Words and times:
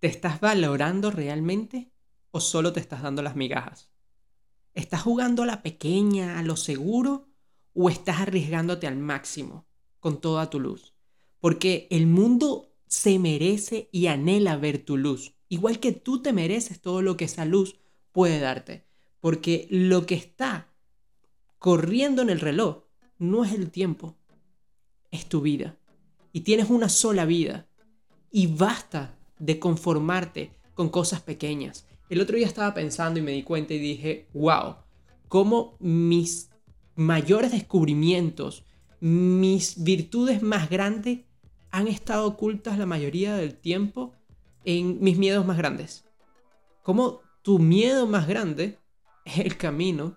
¿Te 0.00 0.06
estás 0.06 0.40
valorando 0.40 1.10
realmente 1.10 1.90
o 2.30 2.40
solo 2.40 2.72
te 2.72 2.78
estás 2.78 3.02
dando 3.02 3.22
las 3.22 3.34
migajas? 3.34 3.90
¿Estás 4.74 5.02
jugando 5.02 5.42
a 5.42 5.46
la 5.46 5.62
pequeña, 5.62 6.38
a 6.38 6.42
lo 6.42 6.56
seguro 6.56 7.28
o 7.74 7.90
estás 7.90 8.20
arriesgándote 8.20 8.86
al 8.86 8.96
máximo 8.96 9.66
con 9.98 10.20
toda 10.20 10.50
tu 10.50 10.60
luz? 10.60 10.94
Porque 11.40 11.88
el 11.90 12.06
mundo 12.06 12.76
se 12.86 13.18
merece 13.18 13.88
y 13.90 14.06
anhela 14.06 14.56
ver 14.56 14.84
tu 14.84 14.96
luz, 14.96 15.34
igual 15.48 15.80
que 15.80 15.92
tú 15.92 16.22
te 16.22 16.32
mereces 16.32 16.80
todo 16.80 17.02
lo 17.02 17.16
que 17.16 17.24
esa 17.24 17.44
luz 17.44 17.76
puede 18.12 18.38
darte, 18.38 18.86
porque 19.20 19.66
lo 19.68 20.06
que 20.06 20.14
está 20.14 20.72
corriendo 21.58 22.22
en 22.22 22.30
el 22.30 22.40
reloj 22.40 22.84
no 23.18 23.44
es 23.44 23.52
el 23.52 23.70
tiempo, 23.70 24.16
es 25.10 25.28
tu 25.28 25.40
vida. 25.40 25.76
Y 26.32 26.42
tienes 26.42 26.70
una 26.70 26.88
sola 26.88 27.24
vida. 27.24 27.66
Y 28.30 28.46
basta 28.46 29.17
de 29.38 29.58
conformarte 29.58 30.52
con 30.74 30.88
cosas 30.88 31.20
pequeñas. 31.20 31.86
El 32.08 32.20
otro 32.20 32.36
día 32.36 32.46
estaba 32.46 32.74
pensando 32.74 33.18
y 33.18 33.22
me 33.22 33.32
di 33.32 33.42
cuenta 33.42 33.74
y 33.74 33.78
dije, 33.78 34.26
wow, 34.32 34.76
cómo 35.28 35.76
mis 35.78 36.50
mayores 36.96 37.52
descubrimientos, 37.52 38.64
mis 39.00 39.82
virtudes 39.82 40.42
más 40.42 40.70
grandes 40.70 41.20
han 41.70 41.86
estado 41.86 42.26
ocultas 42.26 42.78
la 42.78 42.86
mayoría 42.86 43.36
del 43.36 43.54
tiempo 43.54 44.12
en 44.64 44.98
mis 45.00 45.18
miedos 45.18 45.46
más 45.46 45.58
grandes. 45.58 46.04
Cómo 46.82 47.20
tu 47.42 47.58
miedo 47.58 48.06
más 48.06 48.26
grande 48.26 48.78
es 49.24 49.38
el 49.38 49.56
camino 49.56 50.16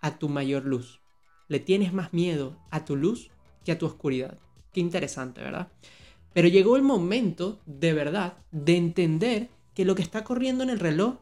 a 0.00 0.18
tu 0.18 0.28
mayor 0.28 0.64
luz. 0.64 1.00
Le 1.48 1.60
tienes 1.60 1.92
más 1.92 2.12
miedo 2.12 2.56
a 2.70 2.84
tu 2.84 2.96
luz 2.96 3.30
que 3.64 3.72
a 3.72 3.78
tu 3.78 3.86
oscuridad. 3.86 4.38
Qué 4.72 4.80
interesante, 4.80 5.40
¿verdad? 5.40 5.68
Pero 6.32 6.48
llegó 6.48 6.76
el 6.76 6.82
momento, 6.82 7.60
de 7.66 7.92
verdad, 7.92 8.34
de 8.52 8.76
entender 8.76 9.50
que 9.74 9.84
lo 9.84 9.94
que 9.94 10.02
está 10.02 10.24
corriendo 10.24 10.62
en 10.62 10.70
el 10.70 10.78
reloj 10.78 11.16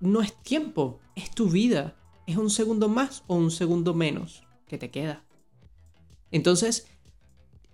no 0.00 0.22
es 0.22 0.34
tiempo, 0.42 1.00
es 1.14 1.30
tu 1.30 1.48
vida. 1.48 1.96
Es 2.26 2.36
un 2.36 2.50
segundo 2.50 2.88
más 2.88 3.22
o 3.26 3.36
un 3.36 3.50
segundo 3.50 3.94
menos 3.94 4.42
que 4.66 4.78
te 4.78 4.90
queda. 4.90 5.24
Entonces, 6.30 6.88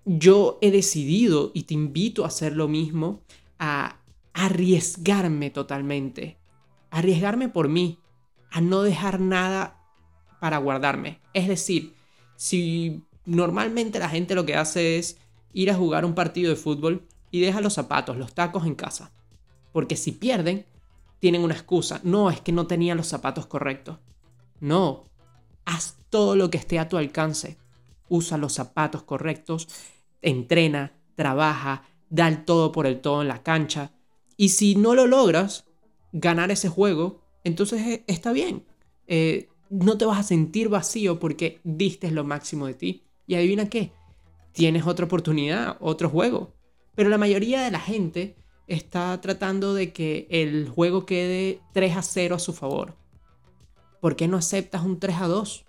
yo 0.05 0.59
he 0.63 0.71
decidido 0.71 1.51
y 1.55 1.65
te 1.65 1.75
invito 1.75 2.25
a 2.25 2.29
hacer 2.29 2.55
lo 2.55 2.69
mismo, 2.69 3.23
a 3.59 3.99
arriesgarme 4.33 5.51
totalmente. 5.51 6.39
Arriesgarme 6.91 7.49
por 7.49 7.69
mí, 7.69 7.99
a 8.51 8.61
no 8.61 8.83
dejar 8.83 9.21
nada 9.21 9.83
para 10.41 10.59
guardarme. 10.59 11.21
Es 11.35 11.49
decir, 11.49 11.95
si 12.37 13.03
normalmente 13.25 13.99
la 13.99 14.09
gente 14.09 14.35
lo 14.35 14.47
que 14.47 14.57
hace 14.57 14.99
es 14.99 15.19
ir 15.57 15.71
a 15.71 15.75
jugar 15.75 16.05
un 16.05 16.15
partido 16.15 16.51
de 16.51 16.57
fútbol 16.57 17.09
y 17.31 17.41
deja 17.41 17.63
los 17.63 17.73
zapatos, 17.73 18.19
los 18.19 18.35
tacos 18.35 18.67
en 18.67 18.75
casa. 18.75 19.11
Porque 19.73 19.97
si 19.97 20.13
pierden, 20.13 20.67
tienen 21.19 21.43
una 21.43 21.55
excusa. 21.55 21.99
No, 22.05 22.29
es 22.31 22.43
que 22.43 22.53
no 22.53 22.67
tenía 22.67 22.95
los 22.95 23.07
zapatos 23.07 23.47
correctos. 23.47 23.99
No, 24.61 25.05
haz 25.65 25.97
todo 26.11 26.37
lo 26.37 26.51
que 26.51 26.59
esté 26.59 26.79
a 26.79 26.91
tu 26.91 26.99
alcance. 26.99 27.57
Usa 28.11 28.37
los 28.37 28.53
zapatos 28.53 29.03
correctos, 29.05 29.67
entrena, 30.21 30.93
trabaja, 31.15 31.85
da 32.11 32.29
el 32.29 32.45
todo 32.45 32.71
por 32.71 32.87
el 32.87 33.01
todo 33.01 33.23
en 33.23 33.29
la 33.29 33.43
cancha. 33.43 33.93
Y 34.37 34.51
si 34.51 34.75
no 34.75 34.95
lo 34.95 35.07
logras 35.07 35.65
ganar 36.13 36.51
ese 36.51 36.69
juego, 36.69 37.23
entonces 37.45 37.81
eh, 37.81 38.05
está 38.09 38.33
bien. 38.33 38.67
Eh, 39.07 39.49
no 39.71 39.97
te 39.97 40.05
vas 40.05 40.19
a 40.19 40.23
sentir 40.23 40.69
vacío 40.69 41.19
porque 41.19 41.63
diste 41.65 42.11
lo 42.11 42.25
máximo 42.25 42.67
de 42.67 42.75
ti. 42.75 43.05
Y 43.27 43.37
adivina 43.37 43.71
qué, 43.71 43.93
tienes 44.57 44.87
otra 44.87 45.05
oportunidad, 45.05 45.77
otro 45.81 46.09
juego. 46.09 46.55
Pero 46.95 47.11
la 47.11 47.19
mayoría 47.19 47.61
de 47.61 47.71
la 47.71 47.79
gente 47.79 48.37
está 48.67 49.21
tratando 49.21 49.75
de 49.75 49.93
que 49.93 50.27
el 50.31 50.71
juego 50.71 51.05
quede 51.05 51.61
3 51.75 51.99
a 51.99 52.03
0 52.03 52.37
a 52.37 52.39
su 52.39 52.55
favor. 52.55 52.97
¿Por 54.01 54.17
qué 54.17 54.29
no 54.29 54.39
aceptas 54.39 54.83
un 54.83 54.99
3 54.99 55.17
a 55.21 55.29
2? 55.29 55.67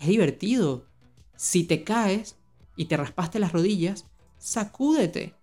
Es 0.00 0.08
divertido. 0.08 0.86
Si 1.36 1.64
te 1.64 1.84
caes 1.84 2.38
y 2.74 2.86
te 2.86 2.96
raspaste 2.96 3.38
las 3.38 3.52
rodillas, 3.52 4.06
sacúdete, 4.38 5.34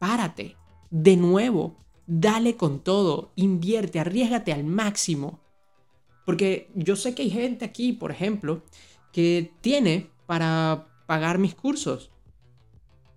párate, 0.00 0.56
de 0.90 1.16
nuevo, 1.16 1.76
dale 2.08 2.56
con 2.56 2.80
todo, 2.80 3.30
invierte, 3.36 4.00
arriesgate 4.00 4.52
al 4.52 4.64
máximo. 4.64 5.38
Porque 6.24 6.72
yo 6.74 6.96
sé 6.96 7.14
que 7.14 7.22
hay 7.22 7.30
gente 7.30 7.64
aquí, 7.64 7.92
por 7.92 8.10
ejemplo, 8.10 8.64
que 9.12 9.52
tiene 9.60 10.10
para 10.26 10.88
pagar 11.06 11.38
mis 11.38 11.54
cursos 11.54 12.10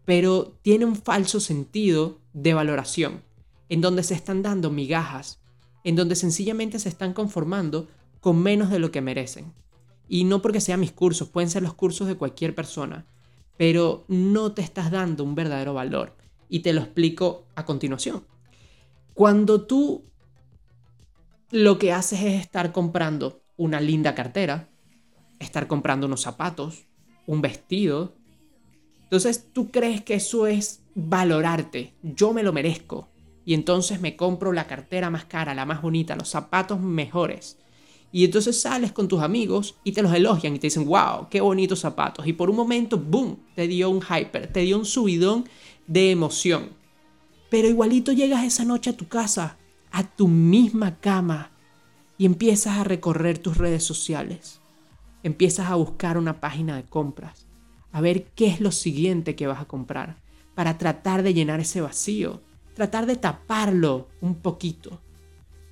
pero 0.09 0.57
tiene 0.63 0.85
un 0.85 0.95
falso 0.95 1.39
sentido 1.39 2.17
de 2.33 2.55
valoración, 2.55 3.21
en 3.69 3.79
donde 3.79 4.01
se 4.01 4.15
están 4.15 4.41
dando 4.41 4.71
migajas, 4.71 5.39
en 5.83 5.95
donde 5.95 6.15
sencillamente 6.15 6.79
se 6.79 6.89
están 6.89 7.13
conformando 7.13 7.87
con 8.19 8.41
menos 8.41 8.71
de 8.71 8.79
lo 8.79 8.89
que 8.89 9.01
merecen. 9.01 9.53
Y 10.07 10.23
no 10.23 10.41
porque 10.41 10.61
sean 10.61 10.79
mis 10.79 10.93
cursos, 10.93 11.29
pueden 11.29 11.51
ser 11.51 11.61
los 11.61 11.75
cursos 11.75 12.07
de 12.07 12.15
cualquier 12.15 12.55
persona, 12.55 13.05
pero 13.55 14.05
no 14.07 14.51
te 14.53 14.63
estás 14.63 14.89
dando 14.89 15.23
un 15.23 15.35
verdadero 15.35 15.75
valor. 15.75 16.17
Y 16.49 16.61
te 16.61 16.73
lo 16.73 16.81
explico 16.81 17.45
a 17.53 17.65
continuación. 17.65 18.25
Cuando 19.13 19.67
tú 19.67 20.05
lo 21.51 21.77
que 21.77 21.93
haces 21.93 22.21
es 22.21 22.41
estar 22.41 22.71
comprando 22.71 23.43
una 23.57 23.79
linda 23.79 24.15
cartera, 24.15 24.69
estar 25.37 25.67
comprando 25.67 26.07
unos 26.07 26.21
zapatos, 26.21 26.87
un 27.27 27.43
vestido, 27.43 28.15
entonces 29.09 29.47
tú 29.53 29.71
crees 29.71 30.03
que 30.03 30.13
eso 30.13 30.45
es 30.45 30.81
valorarte, 30.93 31.95
yo 32.03 32.31
me 32.31 32.43
lo 32.43 32.53
merezco. 32.53 33.07
Y 33.43 33.55
entonces 33.55 33.99
me 33.99 34.15
compro 34.15 34.53
la 34.53 34.67
cartera 34.67 35.09
más 35.09 35.25
cara, 35.25 35.55
la 35.55 35.65
más 35.65 35.81
bonita, 35.81 36.15
los 36.15 36.29
zapatos 36.29 36.79
mejores. 36.79 37.57
Y 38.11 38.23
entonces 38.23 38.61
sales 38.61 38.91
con 38.91 39.07
tus 39.07 39.23
amigos 39.23 39.77
y 39.83 39.93
te 39.93 40.03
los 40.03 40.13
elogian 40.13 40.55
y 40.55 40.59
te 40.59 40.67
dicen, 40.67 40.85
wow, 40.85 41.27
qué 41.27 41.41
bonitos 41.41 41.79
zapatos. 41.79 42.27
Y 42.27 42.33
por 42.33 42.51
un 42.51 42.55
momento, 42.55 42.99
boom, 42.99 43.39
te 43.55 43.67
dio 43.67 43.89
un 43.89 44.03
hyper, 44.03 44.53
te 44.53 44.59
dio 44.59 44.77
un 44.77 44.85
subidón 44.85 45.45
de 45.87 46.11
emoción. 46.11 46.69
Pero 47.49 47.67
igualito 47.67 48.11
llegas 48.11 48.43
esa 48.43 48.63
noche 48.63 48.91
a 48.91 48.97
tu 48.97 49.07
casa, 49.07 49.57
a 49.91 50.03
tu 50.03 50.27
misma 50.27 50.99
cama, 50.99 51.49
y 52.19 52.27
empiezas 52.27 52.77
a 52.77 52.83
recorrer 52.83 53.39
tus 53.39 53.57
redes 53.57 53.83
sociales. 53.83 54.59
Empiezas 55.23 55.71
a 55.71 55.75
buscar 55.75 56.19
una 56.19 56.39
página 56.39 56.75
de 56.75 56.83
compras 56.83 57.48
a 57.91 58.01
ver 58.01 58.25
qué 58.35 58.47
es 58.47 58.61
lo 58.61 58.71
siguiente 58.71 59.35
que 59.35 59.47
vas 59.47 59.61
a 59.61 59.65
comprar, 59.65 60.17
para 60.55 60.77
tratar 60.77 61.23
de 61.23 61.33
llenar 61.33 61.59
ese 61.59 61.81
vacío, 61.81 62.41
tratar 62.73 63.05
de 63.05 63.15
taparlo 63.15 64.07
un 64.21 64.35
poquito. 64.35 64.99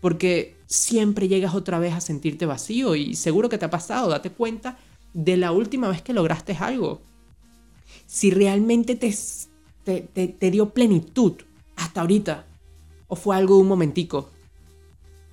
Porque 0.02 0.56
siempre 0.68 1.28
llegas 1.28 1.56
otra 1.56 1.80
vez 1.80 1.94
a 1.94 2.02
sentirte 2.02 2.46
vacío 2.46 2.96
y 2.96 3.16
seguro 3.16 3.50
que 3.50 3.58
te 3.58 3.66
ha 3.66 3.70
pasado, 3.70 4.10
date 4.10 4.30
cuenta 4.30 4.78
de 5.14 5.38
la 5.38 5.52
última 5.52 5.90
vez 5.90 6.02
que 6.02 6.14
lograste 6.14 6.56
algo. 6.60 7.02
Si 8.06 8.32
realmente 8.32 8.96
te, 8.96 9.14
te, 9.84 10.28
te, 10.28 10.52
dio 10.52 10.70
plenitud 10.70 11.34
hasta 11.76 12.02
ahorita, 12.02 12.46
o 13.08 13.16
fue 13.16 13.36
algo 13.36 13.58
un 13.58 13.68
momentico. 13.68 14.30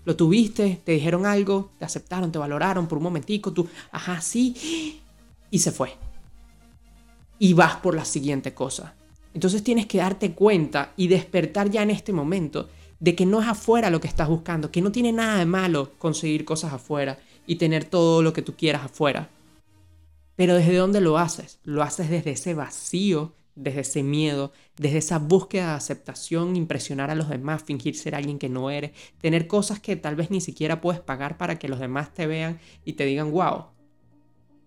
Lo 0.04 0.16
tuviste, 0.16 0.80
te 0.84 0.92
dijeron 0.92 1.26
algo, 1.26 1.70
te 1.78 1.84
aceptaron, 1.84 2.32
te 2.32 2.38
valoraron 2.38 2.86
por 2.86 2.98
un 2.98 3.04
momentico, 3.04 3.52
tú, 3.52 3.68
ajá, 3.90 4.20
sí, 4.20 5.00
y 5.50 5.58
se 5.58 5.70
fue 5.70 5.94
y 7.38 7.52
vas 7.52 7.76
por 7.76 7.94
la 7.94 8.04
siguiente 8.04 8.54
cosa. 8.54 8.94
Entonces 9.34 9.64
tienes 9.64 9.86
que 9.86 9.98
darte 9.98 10.32
cuenta 10.32 10.92
y 10.96 11.08
despertar 11.08 11.70
ya 11.70 11.82
en 11.82 11.90
este 11.90 12.12
momento 12.12 12.68
de 13.00 13.14
que 13.14 13.26
no 13.26 13.42
es 13.42 13.48
afuera 13.48 13.90
lo 13.90 14.00
que 14.00 14.08
estás 14.08 14.28
buscando, 14.28 14.70
que 14.70 14.80
no 14.80 14.92
tiene 14.92 15.12
nada 15.12 15.38
de 15.38 15.46
malo 15.46 15.92
conseguir 15.98 16.44
cosas 16.44 16.72
afuera 16.72 17.18
y 17.46 17.56
tener 17.56 17.84
todo 17.84 18.22
lo 18.22 18.32
que 18.32 18.42
tú 18.42 18.54
quieras 18.56 18.84
afuera. 18.84 19.28
Pero 20.36 20.54
¿desde 20.54 20.76
dónde 20.76 21.00
lo 21.00 21.18
haces? 21.18 21.58
Lo 21.64 21.82
haces 21.82 22.08
desde 22.08 22.30
ese 22.30 22.54
vacío, 22.54 23.34
desde 23.54 23.80
ese 23.80 24.02
miedo, 24.02 24.52
desde 24.76 24.98
esa 24.98 25.18
búsqueda 25.18 25.70
de 25.70 25.76
aceptación, 25.76 26.56
impresionar 26.56 27.10
a 27.10 27.14
los 27.14 27.28
demás, 27.28 27.62
fingir 27.62 27.96
ser 27.96 28.14
alguien 28.14 28.38
que 28.38 28.48
no 28.48 28.70
eres, 28.70 28.92
tener 29.20 29.46
cosas 29.46 29.80
que 29.80 29.96
tal 29.96 30.16
vez 30.16 30.30
ni 30.30 30.40
siquiera 30.40 30.80
puedes 30.80 31.00
pagar 31.00 31.36
para 31.36 31.58
que 31.58 31.68
los 31.68 31.78
demás 31.78 32.12
te 32.14 32.26
vean 32.26 32.58
y 32.84 32.94
te 32.94 33.04
digan 33.04 33.30
wow. 33.30 33.66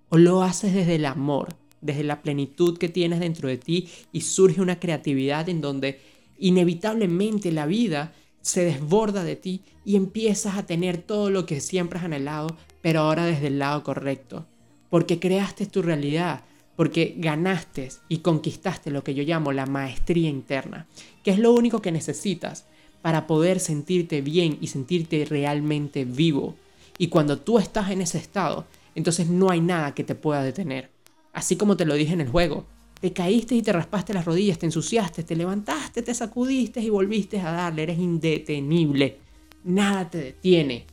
O 0.09 0.17
lo 0.17 0.41
haces 0.41 0.73
desde 0.73 0.95
el 0.95 1.05
amor, 1.05 1.55
desde 1.81 2.03
la 2.03 2.21
plenitud 2.21 2.77
que 2.77 2.89
tienes 2.89 3.19
dentro 3.19 3.50
de 3.50 3.57
ti 3.57 3.89
y 4.12 4.21
surge 4.21 4.62
una 4.62 4.79
creatividad 4.79 5.50
en 5.50 5.62
donde 5.62 6.00
inevitablemente 6.39 7.51
la 7.51 7.65
vida 7.65 8.13
se 8.41 8.63
desborda 8.63 9.24
de 9.24 9.35
ti 9.35 9.62
y 9.83 9.95
empiezas 9.95 10.57
a 10.57 10.65
tener 10.65 10.97
todo 10.97 11.29
lo 11.29 11.45
que 11.45 11.59
siempre 11.59 12.00
has 12.00 12.06
anhelado, 12.06 12.56
pero 12.81 13.01
ahora 13.01 13.25
desde 13.25 13.47
el 13.47 13.59
lado 13.59 13.83
correcto. 13.83 14.45
Porque 14.89 15.19
creaste 15.19 15.65
tu 15.65 15.81
realidad, 15.81 16.45
porque 16.75 17.15
ganaste 17.18 17.89
y 18.07 18.19
conquistaste 18.19 18.91
lo 18.91 19.03
que 19.03 19.13
yo 19.13 19.23
llamo 19.23 19.51
la 19.51 19.65
maestría 19.65 20.30
interna, 20.30 20.88
que 21.23 21.31
es 21.31 21.39
lo 21.39 21.53
único 21.53 21.81
que 21.81 21.91
necesitas 21.91 22.65
para 23.01 23.27
poder 23.27 23.59
sentirte 23.59 24.21
bien 24.21 24.57
y 24.62 24.68
sentirte 24.68 25.25
realmente 25.25 26.06
vivo. 26.06 26.56
Y 26.97 27.07
cuando 27.07 27.39
tú 27.39 27.59
estás 27.59 27.91
en 27.91 28.01
ese 28.01 28.18
estado, 28.18 28.65
entonces 28.95 29.27
no 29.27 29.50
hay 29.50 29.62
nada 29.62 29.94
que 29.94 30.03
te 30.03 30.15
pueda 30.15 30.41
detener. 30.44 30.89
Así 31.37 31.55
como 31.55 31.77
te 31.77 31.85
lo 31.85 31.93
dije 31.93 32.13
en 32.13 32.21
el 32.21 32.29
juego, 32.29 32.65
Te 32.99 33.13
caíste 33.13 33.53
y 33.53 33.61
te 33.61 33.71
raspaste 33.71 34.11
las 34.11 34.25
rodillas, 34.25 34.57
te 34.57 34.65
ensuciaste, 34.65 35.21
te 35.21 35.35
levantaste, 35.35 36.01
te 36.01 36.15
sacudiste 36.15 36.79
y 36.79 36.89
volviste 36.89 37.39
a 37.39 37.51
darle. 37.51 37.83
Eres 37.83 37.99
indetenible. 37.99 39.19
Nada 39.63 40.09
te 40.09 40.17
detiene. 40.17 40.87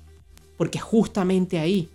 Porque 0.59 0.79
justamente 0.79 1.59
ahí 1.59 1.89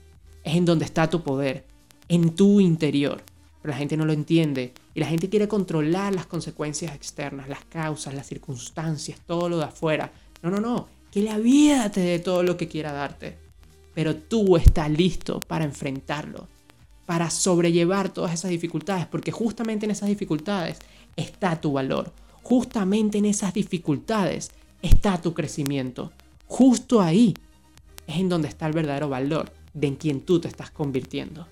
es 0.43 0.55
en 0.55 0.65
donde 0.65 0.85
está 0.85 1.07
tu 1.07 1.21
poder, 1.21 1.63
en 2.07 2.33
tu 2.33 2.59
interior. 2.59 3.21
Pero 3.61 3.71
la 3.71 3.77
gente 3.77 3.97
no 3.97 4.05
lo 4.05 4.13
entiende 4.13 4.73
y 4.95 4.99
la 4.99 5.05
gente 5.05 5.29
quiere 5.29 5.47
controlar 5.47 6.15
las 6.15 6.25
consecuencias 6.25 6.95
externas, 6.95 7.49
las 7.49 7.63
causas, 7.65 8.15
las 8.15 8.25
circunstancias, 8.25 9.19
todo 9.27 9.47
lo 9.47 9.59
de 9.59 9.65
afuera. 9.65 10.11
No, 10.41 10.49
no, 10.49 10.59
no. 10.59 10.87
Que 11.11 11.21
la 11.21 11.37
vida 11.37 11.91
te 11.91 12.01
dé 12.01 12.17
todo 12.17 12.41
lo 12.41 12.57
que 12.57 12.67
quiera 12.67 12.93
darte. 12.93 13.37
Pero 13.93 14.15
tú 14.15 14.57
estás 14.57 14.89
listo 14.89 15.39
para 15.39 15.65
enfrentarlo 15.65 16.47
para 17.09 17.31
sobrellevar 17.31 18.13
todas 18.13 18.35
esas 18.35 18.51
dificultades, 18.51 19.07
porque 19.07 19.31
justamente 19.31 19.88
en 19.88 19.89
esas 19.89 20.09
dificultades 20.09 20.77
está 21.15 21.59
tu 21.59 21.71
valor, 21.71 22.13
justamente 22.44 23.17
en 23.17 23.25
esas 23.25 23.51
dificultades 23.51 24.51
está 24.83 25.19
tu 25.19 25.33
crecimiento, 25.33 26.11
justo 26.45 27.01
ahí 27.01 27.33
es 28.06 28.17
en 28.17 28.29
donde 28.29 28.47
está 28.47 28.67
el 28.67 28.73
verdadero 28.73 29.09
valor 29.09 29.51
de 29.73 29.88
en 29.88 29.95
quien 29.95 30.21
tú 30.21 30.39
te 30.39 30.50
estás 30.50 30.69
convirtiendo. 30.69 31.47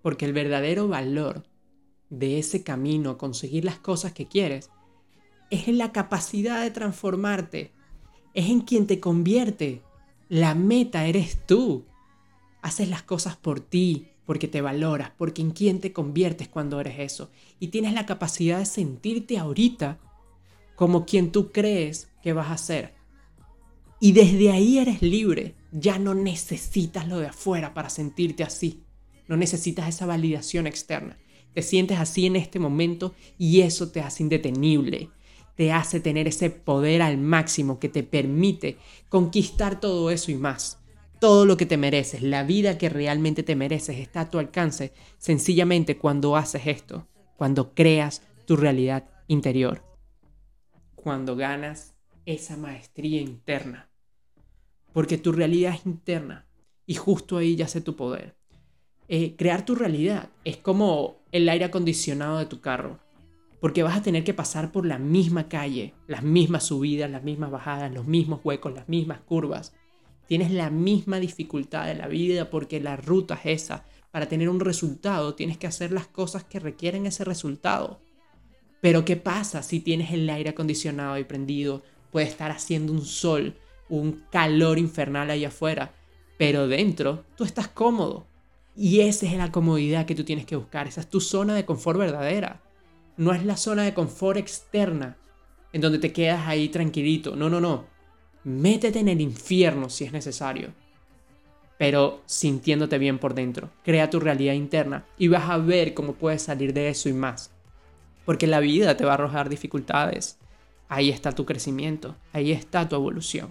Porque 0.00 0.26
el 0.26 0.32
verdadero 0.32 0.86
valor 0.86 1.42
de 2.08 2.38
ese 2.38 2.62
camino 2.62 3.10
a 3.10 3.18
conseguir 3.18 3.64
las 3.64 3.80
cosas 3.80 4.12
que 4.12 4.28
quieres 4.28 4.70
es 5.50 5.66
en 5.66 5.76
la 5.76 5.90
capacidad 5.90 6.62
de 6.62 6.70
transformarte, 6.70 7.72
es 8.32 8.48
en 8.48 8.60
quien 8.60 8.86
te 8.86 9.00
convierte. 9.00 9.82
La 10.28 10.54
meta 10.54 11.04
eres 11.04 11.44
tú 11.46 11.84
haces 12.64 12.88
las 12.88 13.02
cosas 13.02 13.36
por 13.36 13.60
ti, 13.60 14.06
porque 14.24 14.48
te 14.48 14.62
valoras, 14.62 15.12
porque 15.18 15.42
en 15.42 15.50
quién 15.50 15.80
te 15.80 15.92
conviertes 15.92 16.48
cuando 16.48 16.80
eres 16.80 16.98
eso. 16.98 17.30
Y 17.60 17.68
tienes 17.68 17.92
la 17.92 18.06
capacidad 18.06 18.58
de 18.58 18.64
sentirte 18.64 19.36
ahorita 19.36 20.00
como 20.74 21.04
quien 21.04 21.30
tú 21.30 21.52
crees 21.52 22.08
que 22.22 22.32
vas 22.32 22.50
a 22.50 22.56
ser. 22.56 22.94
Y 24.00 24.12
desde 24.12 24.50
ahí 24.50 24.78
eres 24.78 25.02
libre. 25.02 25.54
Ya 25.72 25.98
no 25.98 26.14
necesitas 26.14 27.06
lo 27.06 27.18
de 27.18 27.26
afuera 27.26 27.74
para 27.74 27.90
sentirte 27.90 28.42
así. 28.42 28.82
No 29.28 29.36
necesitas 29.36 29.86
esa 29.86 30.06
validación 30.06 30.66
externa. 30.66 31.18
Te 31.52 31.60
sientes 31.60 31.98
así 31.98 32.24
en 32.24 32.36
este 32.36 32.58
momento 32.58 33.14
y 33.36 33.60
eso 33.60 33.90
te 33.90 34.00
hace 34.00 34.22
indetenible. 34.22 35.10
Te 35.54 35.70
hace 35.70 36.00
tener 36.00 36.28
ese 36.28 36.48
poder 36.48 37.02
al 37.02 37.18
máximo 37.18 37.78
que 37.78 37.90
te 37.90 38.04
permite 38.04 38.78
conquistar 39.10 39.80
todo 39.80 40.10
eso 40.10 40.30
y 40.30 40.36
más 40.36 40.78
todo 41.24 41.46
lo 41.46 41.56
que 41.56 41.64
te 41.64 41.78
mereces, 41.78 42.20
la 42.20 42.42
vida 42.42 42.76
que 42.76 42.90
realmente 42.90 43.42
te 43.42 43.56
mereces 43.56 43.96
está 43.96 44.20
a 44.20 44.30
tu 44.30 44.38
alcance 44.38 44.92
sencillamente 45.16 45.96
cuando 45.96 46.36
haces 46.36 46.66
esto, 46.66 47.08
cuando 47.38 47.72
creas 47.72 48.20
tu 48.44 48.56
realidad 48.56 49.08
interior, 49.26 49.82
cuando 50.94 51.34
ganas 51.34 51.94
esa 52.26 52.58
maestría 52.58 53.22
interna, 53.22 53.88
porque 54.92 55.16
tu 55.16 55.32
realidad 55.32 55.72
es 55.72 55.86
interna 55.86 56.44
y 56.84 56.96
justo 56.96 57.38
ahí 57.38 57.56
yace 57.56 57.80
tu 57.80 57.96
poder. 57.96 58.36
Eh, 59.08 59.34
crear 59.34 59.64
tu 59.64 59.74
realidad 59.74 60.28
es 60.44 60.58
como 60.58 61.22
el 61.32 61.48
aire 61.48 61.64
acondicionado 61.64 62.38
de 62.38 62.44
tu 62.44 62.60
carro, 62.60 62.98
porque 63.62 63.82
vas 63.82 63.96
a 63.96 64.02
tener 64.02 64.24
que 64.24 64.34
pasar 64.34 64.72
por 64.72 64.84
la 64.84 64.98
misma 64.98 65.48
calle, 65.48 65.94
las 66.06 66.22
mismas 66.22 66.64
subidas, 66.64 67.10
las 67.10 67.22
mismas 67.22 67.50
bajadas, 67.50 67.90
los 67.94 68.06
mismos 68.06 68.40
huecos, 68.44 68.74
las 68.74 68.90
mismas 68.90 69.20
curvas 69.20 69.72
Tienes 70.26 70.50
la 70.50 70.70
misma 70.70 71.20
dificultad 71.20 71.86
de 71.86 71.94
la 71.94 72.08
vida 72.08 72.48
porque 72.48 72.80
la 72.80 72.96
ruta 72.96 73.34
es 73.44 73.62
esa. 73.62 73.84
Para 74.10 74.26
tener 74.26 74.48
un 74.48 74.60
resultado 74.60 75.34
tienes 75.34 75.58
que 75.58 75.66
hacer 75.66 75.92
las 75.92 76.06
cosas 76.06 76.44
que 76.44 76.60
requieren 76.60 77.06
ese 77.06 77.24
resultado. 77.24 78.00
Pero 78.80 79.04
¿qué 79.04 79.16
pasa 79.16 79.62
si 79.62 79.80
tienes 79.80 80.12
el 80.12 80.28
aire 80.30 80.50
acondicionado 80.50 81.18
y 81.18 81.24
prendido? 81.24 81.82
Puede 82.10 82.26
estar 82.26 82.50
haciendo 82.50 82.92
un 82.92 83.04
sol, 83.04 83.56
un 83.88 84.24
calor 84.30 84.78
infernal 84.78 85.30
allá 85.30 85.48
afuera, 85.48 85.92
pero 86.38 86.68
dentro 86.68 87.24
tú 87.36 87.44
estás 87.44 87.68
cómodo. 87.68 88.26
Y 88.76 89.00
esa 89.00 89.26
es 89.26 89.34
la 89.34 89.52
comodidad 89.52 90.06
que 90.06 90.14
tú 90.14 90.24
tienes 90.24 90.46
que 90.46 90.56
buscar. 90.56 90.86
Esa 90.86 91.02
es 91.02 91.10
tu 91.10 91.20
zona 91.20 91.54
de 91.54 91.64
confort 91.64 91.98
verdadera. 91.98 92.62
No 93.16 93.32
es 93.32 93.44
la 93.44 93.56
zona 93.56 93.84
de 93.84 93.94
confort 93.94 94.38
externa, 94.38 95.16
en 95.72 95.80
donde 95.80 95.98
te 95.98 96.12
quedas 96.12 96.46
ahí 96.46 96.68
tranquilito. 96.68 97.36
No, 97.36 97.48
no, 97.48 97.60
no 97.60 97.93
métete 98.44 99.00
en 99.00 99.08
el 99.08 99.20
infierno 99.20 99.88
si 99.88 100.04
es 100.04 100.12
necesario, 100.12 100.68
pero 101.78 102.22
sintiéndote 102.26 102.98
bien 102.98 103.18
por 103.18 103.34
dentro. 103.34 103.70
Crea 103.82 104.10
tu 104.10 104.20
realidad 104.20 104.52
interna 104.52 105.04
y 105.18 105.28
vas 105.28 105.48
a 105.50 105.58
ver 105.58 105.94
cómo 105.94 106.14
puedes 106.14 106.42
salir 106.42 106.72
de 106.72 106.88
eso 106.88 107.08
y 107.08 107.14
más. 107.14 107.50
Porque 108.24 108.46
la 108.46 108.60
vida 108.60 108.96
te 108.96 109.04
va 109.04 109.12
a 109.12 109.14
arrojar 109.14 109.48
dificultades. 109.48 110.38
Ahí 110.88 111.10
está 111.10 111.32
tu 111.32 111.44
crecimiento, 111.44 112.14
ahí 112.32 112.52
está 112.52 112.88
tu 112.88 112.96
evolución. 112.96 113.50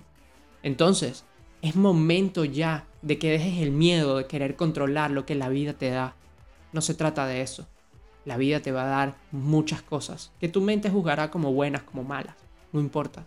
Entonces, 0.62 1.26
es 1.62 1.76
momento 1.76 2.46
ya 2.46 2.86
de 3.02 3.18
que 3.18 3.32
dejes 3.32 3.62
el 3.62 3.72
miedo 3.72 4.18
de 4.18 4.28
querer 4.28 4.56
controlar 4.56 5.12
lo 5.12 5.26
que 5.26 5.36
la 5.36 5.50
vida 5.50 5.74
te 5.74 5.90
da. 5.90 6.16
No 6.72 6.82
se 6.82 6.94
trata 6.94 7.26
de 7.28 7.42
eso. 7.42 7.68
La 8.26 8.38
vida 8.38 8.62
te 8.62 8.72
va 8.72 8.84
a 8.84 8.88
dar 8.88 9.16
muchas 9.32 9.82
cosas 9.82 10.32
que 10.40 10.48
tu 10.48 10.62
mente 10.62 10.90
juzgará 10.90 11.30
como 11.30 11.52
buenas, 11.52 11.84
como 11.84 12.04
malas. 12.04 12.36
No 12.72 12.80
importa 12.80 13.26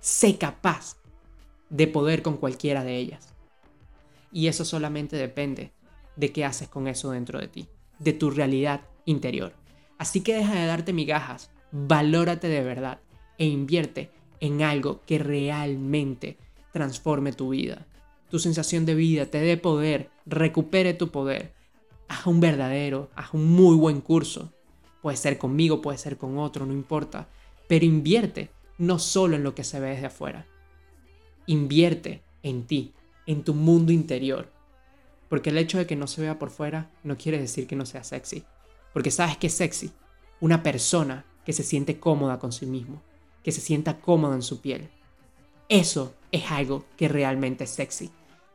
sé 0.00 0.38
capaz 0.38 0.96
de 1.68 1.86
poder 1.86 2.22
con 2.22 2.36
cualquiera 2.36 2.84
de 2.84 2.96
ellas. 2.96 3.34
Y 4.32 4.48
eso 4.48 4.64
solamente 4.64 5.16
depende 5.16 5.72
de 6.16 6.32
qué 6.32 6.44
haces 6.44 6.68
con 6.68 6.88
eso 6.88 7.10
dentro 7.10 7.38
de 7.38 7.48
ti, 7.48 7.68
de 7.98 8.12
tu 8.12 8.30
realidad 8.30 8.82
interior. 9.04 9.52
Así 9.98 10.20
que 10.20 10.34
deja 10.34 10.54
de 10.54 10.66
darte 10.66 10.92
migajas, 10.92 11.50
valórate 11.72 12.48
de 12.48 12.62
verdad 12.62 13.00
e 13.38 13.46
invierte 13.46 14.10
en 14.40 14.62
algo 14.62 15.00
que 15.06 15.18
realmente 15.18 16.38
transforme 16.72 17.32
tu 17.32 17.50
vida. 17.50 17.86
Tu 18.30 18.38
sensación 18.38 18.86
de 18.86 18.94
vida 18.94 19.26
te 19.26 19.40
dé 19.40 19.56
poder, 19.56 20.10
recupere 20.24 20.94
tu 20.94 21.10
poder. 21.10 21.52
Haz 22.08 22.26
un 22.26 22.40
verdadero, 22.40 23.10
haz 23.14 23.34
un 23.34 23.46
muy 23.46 23.76
buen 23.76 24.00
curso. 24.00 24.52
Puede 25.02 25.16
ser 25.16 25.38
conmigo, 25.38 25.80
puede 25.80 25.98
ser 25.98 26.16
con 26.16 26.38
otro, 26.38 26.66
no 26.66 26.72
importa. 26.72 27.28
Pero 27.68 27.84
invierte 27.84 28.50
no 28.80 28.98
solo 28.98 29.36
en 29.36 29.44
lo 29.44 29.54
que 29.54 29.62
se 29.62 29.78
ve 29.78 29.90
desde 29.90 30.06
afuera. 30.06 30.46
Invierte 31.44 32.22
en 32.42 32.66
ti, 32.66 32.94
en 33.26 33.44
tu 33.44 33.52
mundo 33.52 33.92
interior. 33.92 34.50
Porque 35.28 35.50
el 35.50 35.58
hecho 35.58 35.76
de 35.76 35.86
que 35.86 35.96
no 35.96 36.06
se 36.06 36.22
vea 36.22 36.38
por 36.38 36.48
fuera 36.48 36.90
no 37.04 37.18
quiere 37.18 37.38
decir 37.38 37.66
que 37.66 37.76
no 37.76 37.84
sea 37.84 38.02
sexy. 38.04 38.42
Porque 38.94 39.10
sabes 39.10 39.36
que 39.36 39.48
es 39.48 39.52
sexy. 39.52 39.92
Una 40.40 40.62
persona 40.62 41.26
que 41.44 41.52
se 41.52 41.62
siente 41.62 42.00
cómoda 42.00 42.38
con 42.38 42.52
sí 42.52 42.64
mismo, 42.64 43.02
que 43.44 43.52
se 43.52 43.60
sienta 43.60 44.00
cómoda 44.00 44.34
en 44.34 44.42
su 44.42 44.62
piel. 44.62 44.88
Eso 45.68 46.14
es 46.32 46.50
algo 46.50 46.86
que 46.96 47.08
realmente 47.08 47.64
es 47.64 47.70
sexy, 47.70 48.10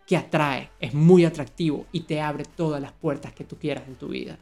que 0.08 0.18
atrae, 0.18 0.72
es 0.80 0.96
muy 0.96 1.24
atractivo 1.24 1.86
y 1.92 2.02
te 2.02 2.20
abre 2.20 2.46
todas 2.46 2.82
las 2.82 2.94
puertas 2.94 3.32
que 3.34 3.44
tú 3.44 3.58
quieras 3.58 3.88
en 3.88 3.96
tu 3.96 4.08
vida. 4.08 4.40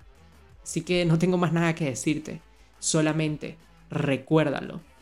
Así 0.63 0.81
que 0.81 1.03
no 1.03 1.19
tengo 1.19 1.37
más 1.37 1.51
nada 1.51 1.75
que 1.75 1.85
decirte, 1.85 2.39
solamente 2.79 3.57
recuérdalo 3.89 4.92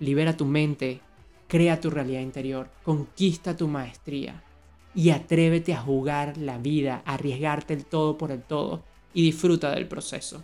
libera 0.00 0.36
tu 0.36 0.44
mente, 0.44 1.00
crea 1.46 1.80
tu 1.80 1.90
realidad 1.90 2.20
interior, 2.20 2.70
conquista 2.82 3.56
tu 3.56 3.68
maestría 3.68 4.42
y 4.94 5.10
atrévete 5.10 5.74
a 5.74 5.80
jugar 5.80 6.36
la 6.36 6.58
vida, 6.58 7.02
arriesgarte 7.04 7.74
el 7.74 7.84
todo 7.84 8.18
por 8.18 8.32
el 8.32 8.42
todo 8.42 8.82
y 9.14 9.22
disfruta 9.22 9.70
del 9.70 9.86
proceso. 9.86 10.42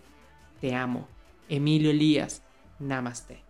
Te 0.60 0.74
amo. 0.74 1.08
Emilio 1.48 1.90
Elías, 1.90 2.42
Namaste. 2.78 3.45